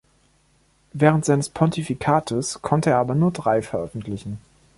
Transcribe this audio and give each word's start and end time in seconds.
Während 0.93 1.25
seines 1.25 1.49
Pontifikates 1.49 2.63
konnte 2.63 2.89
er 2.89 2.97
aber 2.97 3.13
nur 3.13 3.29
drei 3.31 3.61
veröffentlichen. 3.61 4.39